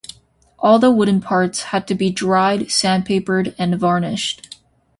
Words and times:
All 0.57 0.79
the 0.79 0.89
wooden 0.89 1.21
parts 1.21 1.65
had 1.65 1.87
to 1.87 1.93
be 1.93 2.09
dried, 2.09 2.69
sandpapered 2.71 3.53
and 3.59 3.79
varnished. 3.79 4.55